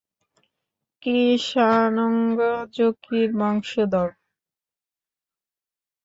কৃষ্ণাঙ্গ 1.03 2.39
জকির 2.75 3.29
বংশধর। 3.39 4.09